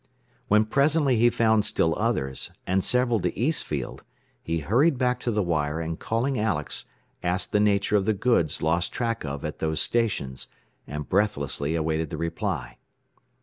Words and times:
When 0.47 0.65
presently 0.65 1.17
he 1.17 1.29
found 1.29 1.63
still 1.63 1.93
others, 1.95 2.49
and 2.65 2.83
several 2.83 3.19
to 3.19 3.37
Eastfield, 3.37 4.03
he 4.41 4.61
hurried 4.61 4.97
back 4.97 5.19
to 5.19 5.31
the 5.31 5.43
wire 5.43 5.79
and 5.79 5.99
calling 5.99 6.39
Alex 6.39 6.85
asked 7.21 7.51
the 7.51 7.59
nature 7.59 7.97
of 7.97 8.05
the 8.05 8.13
goods 8.15 8.63
lost 8.63 8.91
track 8.91 9.23
of 9.23 9.45
at 9.45 9.59
those 9.59 9.79
stations, 9.79 10.47
and 10.87 11.07
breathlessly 11.07 11.75
awaited 11.75 12.09
the 12.09 12.17
reply. 12.17 12.79